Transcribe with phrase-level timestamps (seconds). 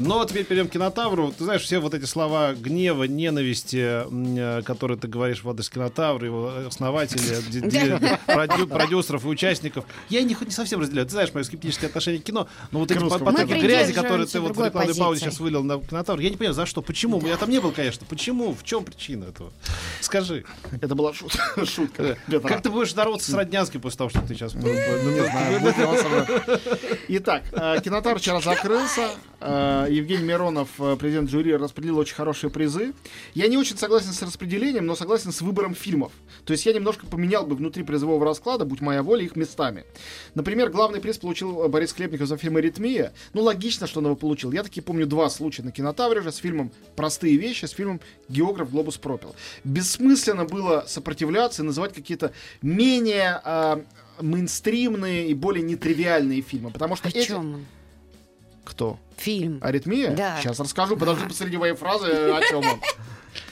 [0.00, 1.32] Но вот теперь перейдем к кинотавру.
[1.36, 6.24] Ты знаешь, все вот эти слова гнева, ненависти, э, которые ты говоришь в адрес кинотавра,
[6.24, 7.36] его основателя,
[8.26, 11.06] продю- продюсеров и участников, я их не совсем разделяю.
[11.06, 14.56] Ты знаешь, мое скептическое отношение к кино, но вот эти потоки грязи, которые ты вот
[14.56, 17.20] в рекламной паузе сейчас вылил на кинотавр, я не понимаю, за что, почему?
[17.26, 18.06] Я там не был, конечно.
[18.08, 18.54] Почему?
[18.54, 19.52] В чем причина этого?
[20.00, 20.44] Скажи.
[20.80, 21.66] Это была шутка.
[21.66, 22.16] шутка.
[22.42, 24.54] Как ты будешь здороваться с Роднянским после того, что ты сейчас...
[24.54, 26.26] Ну, не знаю, мной.
[27.08, 29.10] Итак, э, кинотавр вчера закрылся.
[29.40, 32.92] Э, Евгений Миронов, э, президент жюри, распределил очень хорошие призы.
[33.34, 36.12] Я не очень согласен с распределением, но согласен с выбором фильмов.
[36.44, 39.84] То есть я немножко поменял бы внутри призового расклада, будь моя воля, их местами.
[40.34, 43.12] Например, главный приз получил э, Борис Хлебников за фильм «Аритмия».
[43.32, 44.52] Ну, логично, что он его получил.
[44.52, 48.70] Я таки помню два случая на кинотавре же с фильмом «Простые вещи», с фильмом «Географ
[48.70, 49.34] Глобус пропил».
[49.64, 53.82] Бессмысленно было сопротивляться и называть какие-то менее а,
[54.20, 56.70] мейнстримные и более нетривиальные фильмы.
[56.70, 57.26] Потому что О эти...
[57.26, 57.66] чем?
[58.64, 58.98] Кто?
[59.16, 59.58] Фильм.
[59.62, 60.10] Аритмия?
[60.10, 60.38] Да.
[60.40, 62.80] Сейчас расскажу, подожди посреди моей фразы, о чем он.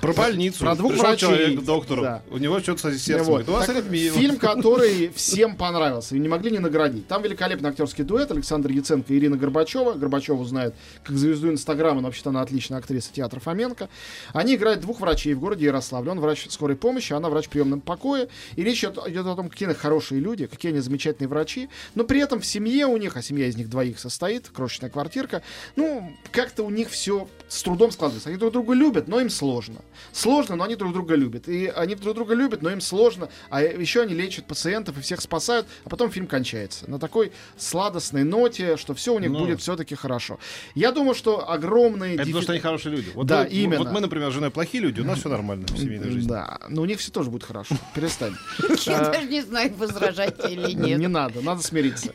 [0.00, 0.60] Про больницу.
[0.60, 1.28] Про двух Пришел врачей.
[1.28, 2.02] человек к доктору.
[2.02, 2.22] Да.
[2.30, 3.26] У него что-то с сердцем.
[3.32, 3.48] Вот.
[3.48, 4.10] У вас Так, аритмия.
[4.10, 7.06] Фильм, который всем понравился, и не могли не наградить.
[7.06, 9.92] Там великолепный актерский дуэт Александр Яценко и Ирина Горбачева.
[9.92, 13.88] Горбачеву знает как звезду Инстаграма, но вообще-то она отличная актриса театра Фоменко.
[14.32, 16.12] Они играют двух врачей в городе Ярославле.
[16.12, 18.28] Он врач скорой помощи, она врач в приемном покое.
[18.56, 21.68] И речь идет, идет о том, какие они хорошие люди, какие они замечательные врачи.
[21.94, 25.42] Но при этом в семье у них, а семья из них двоих состоит, крошечная квартирка,
[25.76, 28.30] ну, как-то у них все с трудом складывается.
[28.30, 29.76] Они друг друга любят, но им сложно.
[30.12, 31.48] Сложно, но они друг друга любят.
[31.48, 33.28] И они друг друга любят, но им сложно.
[33.48, 36.90] А еще они лечат пациентов и всех спасают, а потом фильм кончается.
[36.90, 39.38] На такой сладостной ноте, что все у них Ну.
[39.40, 40.38] будет все-таки хорошо.
[40.74, 42.14] Я думаю, что огромные...
[42.14, 43.10] Это дефи- потому, что они хорошие люди.
[43.14, 43.78] Вот Да, мы- именно.
[43.78, 46.28] Вот мы, например, с женой плохие люди, у нас все нормально в семейной жизни.
[46.28, 47.76] Да, но у них все тоже будет хорошо.
[47.94, 48.34] Перестань.
[48.86, 51.10] Я А, даже не знаю, возражать или Не нет.
[51.10, 52.12] надо, надо смириться.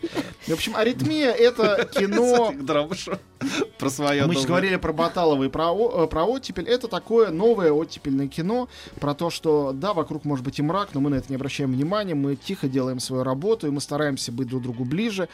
[0.48, 2.54] В общем, «Аритмия»— это кино...
[3.78, 4.48] Про свое Мы доброе.
[4.48, 6.68] говорили про Баталова и про, э, про оттепель.
[6.68, 8.70] Это такое новое оттепельное кино
[9.00, 11.74] про то, что да, вокруг может быть и мрак, но мы на это не обращаем
[11.74, 15.28] внимания, мы тихо делаем свою работу, и мы стараемся быть друг другу ближе.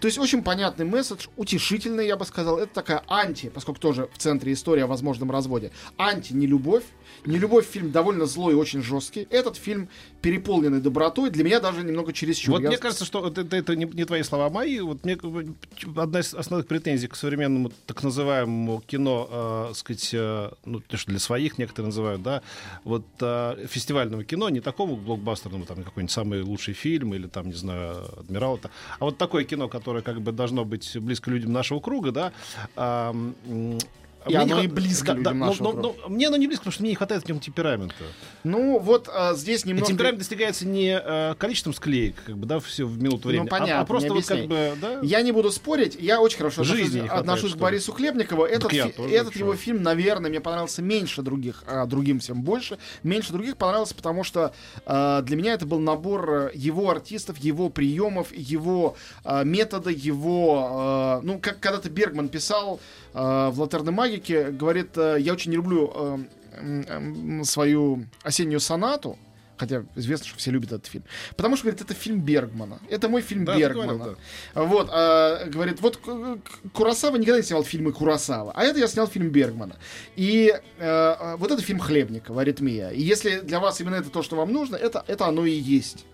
[0.00, 2.58] То есть очень понятный месседж, утешительный, я бы сказал.
[2.58, 5.70] Это такая анти, поскольку тоже в центре история о возможном разводе.
[5.96, 6.84] Анти не любовь.
[7.24, 9.26] Не любовь фильм довольно злой и очень жесткий.
[9.30, 9.88] Этот фильм
[10.20, 11.30] переполненный добротой.
[11.30, 12.54] Для меня даже немного чересчур.
[12.54, 14.80] Вот Я мне кажется, что это, это не, не твои слова, а мои.
[14.80, 15.54] Вот мне бы
[15.96, 17.55] одна из основных претензий к современному
[17.86, 19.28] так называемому кино,
[19.70, 22.42] э, сказать, э, ну, то, что для своих некоторые называют, да,
[22.84, 27.54] вот э, фестивального кино, не такому блокбастерному, там, какой-нибудь самый лучший фильм или там, не
[27.54, 31.80] знаю, Адмирал, это, а вот такое кино, которое как бы должно быть близко людям нашего
[31.80, 32.32] круга, да,
[32.76, 33.78] а, м,
[34.26, 35.98] И мне оно не и близко да, людям да, но- нашего но- круга.
[36.02, 37.94] но мне оно не близко, потому что мне не хватает в нем темперамента.
[38.44, 39.86] Ну, вот а, здесь И немного...
[39.88, 43.80] темперамент достигается не э, количеством склеек, как бы, да, все в минуту времени, а- понятно,
[43.80, 45.00] а, просто не вот как бы, да.
[45.02, 47.56] Я не буду спорить, я очень хорошо Жизни отношусь, хватает, отношусь к?
[47.56, 48.44] Борису Хлебникову.
[48.44, 48.78] Этот, фи-
[49.12, 52.78] этот его фильм, наверное, мне понравился меньше других, а другим всем больше.
[53.02, 54.52] Меньше других понравился, потому что
[54.84, 60.68] а, для меня это был набор э, его артистов, его приемов, его а, метода, его...
[60.70, 62.80] а, ну, как когда-то Бергман писал
[63.14, 69.18] а, в «Латерной магике», говорит, э, я очень не люблю э, свою осеннюю сонату,
[69.58, 71.04] Хотя известно, что все любят этот фильм.
[71.34, 72.78] Потому что, говорит, это фильм Бергмана.
[72.90, 73.94] Это мой фильм Да, Бергмана.
[73.94, 74.18] говорил,
[74.54, 75.98] Вот, а, говорит, вот
[76.74, 79.76] Курасава никогда не снимал фильмы Курасава, а это я снял фильм Бергмана.
[80.14, 82.90] И э, вот это фильм Хлебникова, «Аритмия».
[82.90, 86.04] И если для вас именно это то, что вам нужно, это, это оно и есть.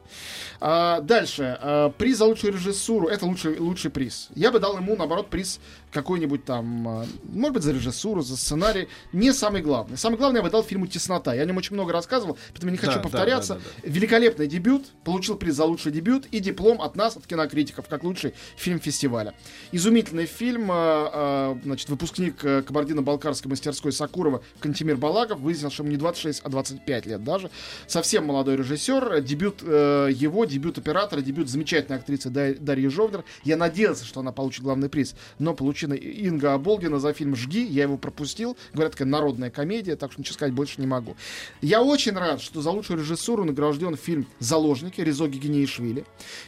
[0.65, 1.59] А, дальше.
[1.61, 3.09] а, приз за лучшую режиссуру.
[3.09, 4.29] Это лучший, лучший приз.
[4.37, 5.59] Я бы дал ему, наоборот, приз
[5.91, 8.89] какой-нибудь там, а, может быть, за режиссуру, за сценарий.
[9.13, 9.99] Не самый главный.
[9.99, 11.35] Самый главный я бы дал фильму «Теснота».
[11.35, 13.55] Я о нем очень много рассказывал, поэтому не хочу Да, да, повторяться.
[13.55, 14.87] да, да, Великолепный дебют.
[15.03, 19.35] Получил приз за лучший дебют и диплом от нас, от кинокритиков, как лучший фильм фестиваля.
[19.73, 20.71] Изумительный фильм.
[20.71, 26.41] а, а, значит, выпускник э, Кабардино-Балкарской мастерской Сакурова Кантимир Балагов выяснил, что ему не 26,
[26.45, 27.51] а 25 лет даже.
[27.89, 29.21] Совсем молодой режиссер.
[29.23, 33.25] Дебют э, его, дебют оператора, дебют замечательной актрисы Дар- Дарьи Жовнер.
[33.45, 37.65] Я надеялся, что она получит главный приз, но получена Инга Оболгина за фильм «Жги».
[37.65, 38.57] Я его пропустил.
[38.73, 41.17] Говорят, такая народная комедия, так что ничего сказать больше не могу.
[41.61, 46.05] Я очень рад, что за лучшую режиссуру награжден фильм «Заложники» Резоги Генеишвили.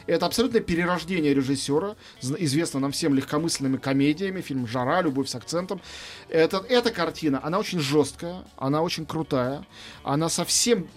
[0.07, 5.81] Это абсолютное перерождение режиссера, известно нам всем легкомысленными комедиями, фильм «Жара», «Любовь с акцентом».
[6.29, 9.65] Это, эта картина, она очень жесткая, она очень крутая,
[10.03, 10.87] она совсем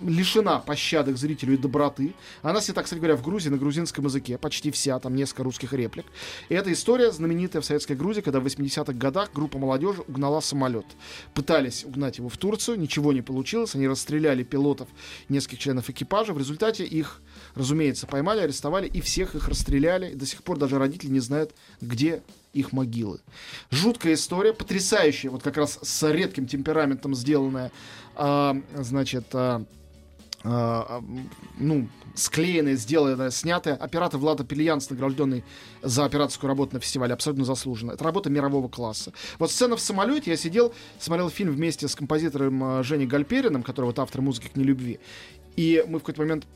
[0.00, 2.14] лишена пощады к зрителю и доброты.
[2.42, 6.06] Она снята, кстати говоря, в Грузии на грузинском языке, почти вся, там несколько русских реплик.
[6.48, 10.86] И эта история знаменитая в советской Грузии, когда в 80-х годах группа молодежи угнала самолет.
[11.34, 14.88] Пытались угнать его в Турцию, ничего не получилось, они расстреляли пилотов,
[15.28, 16.32] нескольких членов экипажа.
[16.32, 17.20] В результате их,
[17.54, 20.14] разумеется, поймали, арестовали и всех их расстреляли.
[20.14, 22.22] До сих пор даже родители не знают, где
[22.52, 23.20] их могилы.
[23.70, 27.72] Жуткая история, потрясающая, вот как раз с редким темпераментом сделанная,
[28.14, 29.64] а, значит, а,
[30.44, 31.02] а,
[31.58, 33.74] ну, склеенная, сделанная, снятая.
[33.74, 35.44] Оператор Влада Пельянс, награжденный
[35.82, 37.92] за операторскую работу на фестивале, абсолютно заслуженно.
[37.92, 39.12] Это работа мирового класса.
[39.38, 43.86] Вот сцена в самолете, я сидел, смотрел фильм вместе с композитором а, Женей Гальпериным, который
[43.86, 44.98] вот автор музыки к нелюбви.
[45.56, 46.46] И мы в какой-то момент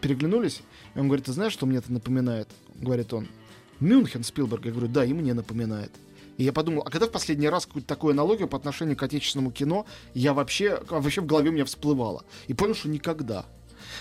[0.00, 0.60] переглянулись,
[0.94, 2.48] и он говорит, ты знаешь, что мне это напоминает?
[2.74, 3.28] Говорит он,
[3.80, 4.64] Мюнхен Спилберг.
[4.64, 5.92] Я говорю, да, и мне напоминает.
[6.36, 9.52] И я подумал, а когда в последний раз какую-то такую аналогию по отношению к отечественному
[9.52, 12.24] кино я вообще, вообще в голове у меня всплывала.
[12.48, 13.46] И понял, что никогда.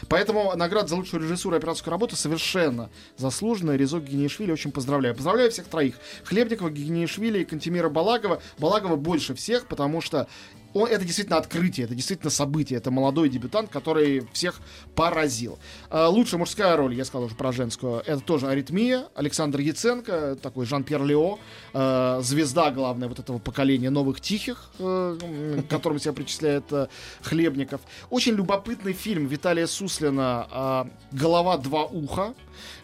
[0.09, 3.75] Поэтому награда за лучшую режиссуру и операторскую работу совершенно заслуженная.
[3.75, 5.15] Резок Генеишвили очень поздравляю.
[5.15, 5.95] Поздравляю всех троих.
[6.23, 8.41] Хлебникова, Генеишвили и Кантемира Балагова.
[8.57, 10.27] Балагова больше всех, потому что
[10.73, 12.77] он, это действительно открытие, это действительно событие.
[12.77, 14.59] Это молодой дебютант, который всех
[14.95, 15.59] поразил.
[15.89, 19.05] А, лучшая мужская роль, я сказал уже про женскую, это тоже «Аритмия».
[19.15, 21.39] Александр Яценко, такой Жан-Пьер Лео,
[21.73, 26.87] э, звезда, главная, вот этого поколения новых тихих, э, м, к которым себя причисляет э,
[27.21, 27.81] Хлебников.
[28.09, 32.33] Очень любопытный фильм Виталия Суслина а, «Голова два уха»,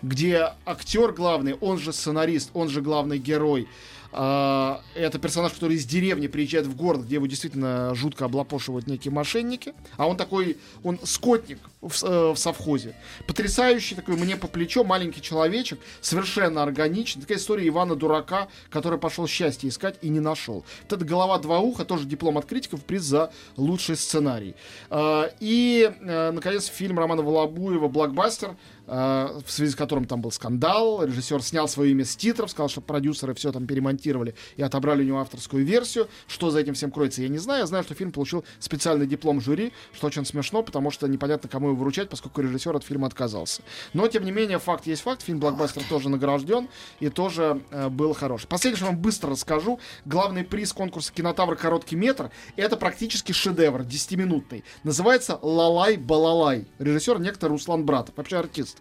[0.02, 5.86] где актер главный, он же сценарист, он же главный герой, а, это персонаж, который из
[5.86, 9.74] деревни приезжает в город, где его действительно жутко облапошивают некие мошенники.
[9.98, 12.96] А он такой, он скотник в, э, в совхозе.
[13.28, 17.22] Потрясающий такой, мне по плечо, маленький человечек, совершенно органичный.
[17.22, 20.66] Такая история Ивана Дурака, который пошел счастье искать и не нашел.
[20.84, 24.56] Вот это «Голова два уха», тоже диплом от критиков, приз за лучший сценарий.
[24.90, 28.56] А, И, э, наконец, фильм Романа Волобуева «Блокбастер»,
[28.90, 31.04] в связи с которым там был скандал.
[31.04, 35.06] Режиссер снял свое имя с титров, сказал, что продюсеры все там перемонтировали и отобрали у
[35.06, 36.08] него авторскую версию.
[36.28, 37.62] Что за этим всем кроется, я не знаю.
[37.62, 41.68] Я знаю, что фильм получил специальный диплом жюри, что очень смешно, потому что непонятно, кому
[41.70, 43.62] его вручать, поскольку режиссер от фильма отказался.
[43.94, 45.22] Но, тем не менее, факт есть факт.
[45.22, 46.68] Фильм «Блокбастер» тоже награжден
[47.00, 48.48] и тоже э, был хороший.
[48.48, 49.80] Последнее, что вам быстро расскажу.
[50.06, 51.56] Главный приз конкурса «Кинотавр.
[51.56, 54.64] Короткий метр»— это практически шедевр, 10-минутный.
[54.84, 56.68] Называется «Лалай-балалай».
[56.80, 58.79] Режиссер некто Руслан Братов, вообще артист.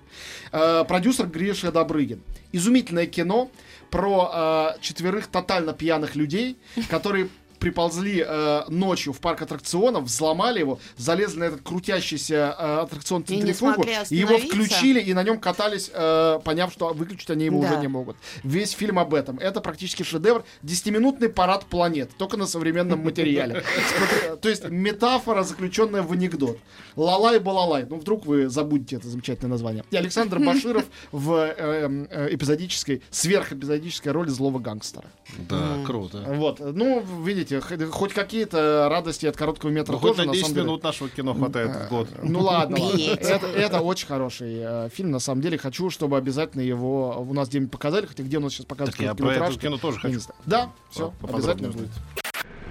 [0.53, 2.23] Э, продюсер Гриша Добрыгин.
[2.53, 3.51] Изумительное кино
[3.91, 6.57] про э, четверых тотально пьяных людей,
[6.89, 13.25] которые приползли э, ночью в парк аттракционов, взломали его, залезли на этот крутящийся э, аттракцион
[13.25, 17.69] центрифугу, и его включили, и на нем катались, э, поняв, что выключить они его Да.
[17.69, 18.17] уже не могут.
[18.45, 19.39] Весь фильм об этом.
[19.39, 20.45] Это практически шедевр.
[20.63, 23.63] Десятиминутный парад планет, только на современном материале.
[23.97, 26.59] Смотри, То есть метафора, заключенная в анекдот.
[26.97, 27.87] Лалай балалай.
[27.89, 29.85] Ну, вдруг вы забудете это замечательное название.
[29.91, 35.07] И Александр Баширов в э, э, эпизодической, сверхэпизодической роли злого гангстера.
[35.49, 36.25] Да, круто.
[36.27, 36.61] Вот.
[36.61, 40.55] Ну, видите, х- хоть какие-то радости от короткого метра Ну, тоже, на на 10 самом
[40.55, 40.67] деле.
[40.67, 42.09] минут нашего кино хватает в год.
[42.23, 42.77] Ну ладно.
[43.21, 45.59] Это, это очень хороший э, фильм, на самом деле.
[45.59, 49.05] Хочу, чтобы обязательно его у нас где-нибудь показали, хотя где у нас сейчас показывают Так
[49.07, 50.21] я про это кино тоже хочу.
[50.47, 51.91] Да, все, обязательно будет.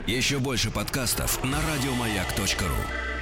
[0.06, 3.17] Еще больше подкастов на радиомаяк.ру.